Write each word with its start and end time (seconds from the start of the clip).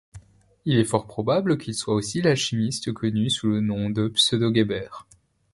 Il 0.65 0.79
est 0.79 0.83
fort 0.83 1.05
probable 1.05 1.59
qu'il 1.59 1.75
soit 1.75 1.93
aussi 1.93 2.23
l’alchimiste 2.23 2.91
connu 2.91 3.29
sous 3.29 3.49
le 3.49 3.61
nom 3.61 3.91
de 3.91 4.07
Pseudo-Geber. 4.07 5.05